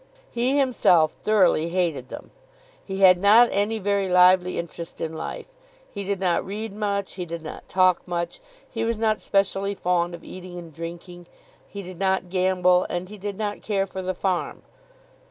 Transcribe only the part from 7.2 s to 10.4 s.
did not talk much; he was not specially fond of